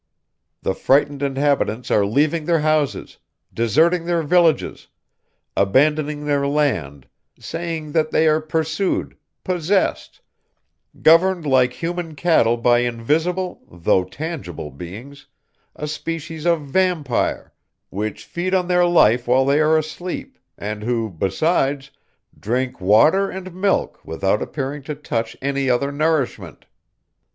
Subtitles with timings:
[0.63, 3.19] The frightened inhabitants are leaving their houses,
[3.53, 4.87] deserting their villages,
[5.55, 10.19] abandoning their land, saying that they are pursued, possessed,
[11.03, 15.27] governed like human cattle by invisible, though tangible beings,
[15.75, 17.53] a species of vampire,
[17.91, 21.91] which feed on their life while they are asleep, and who, besides,
[22.39, 26.65] drink water and milk without appearing to touch any other nourishment.